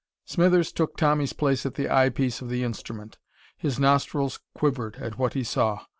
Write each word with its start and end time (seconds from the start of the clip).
Smithers 0.25 0.71
took 0.71 0.97
Tommy's 0.97 1.31
place 1.31 1.63
at 1.63 1.75
the 1.75 1.87
eye 1.87 2.09
piece 2.09 2.41
of 2.41 2.49
the 2.49 2.63
instrument. 2.63 3.19
His 3.55 3.79
nostrils 3.79 4.39
quivered 4.55 4.95
at 4.95 5.19
what 5.19 5.33
he 5.33 5.43
saw. 5.43 5.81